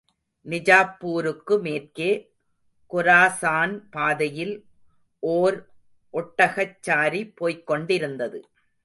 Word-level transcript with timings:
நிஜாப்பூருக்கு 0.49 1.61
மேற்கே, 1.61 2.33
கொராசான் 2.91 3.81
பாதையில் 3.91 4.65
ஓர் 5.19 5.57
ஒட்டகச்சாரி 6.13 7.31
போய்க் 7.35 7.67
கொண்டிருந்தது. 7.67 8.39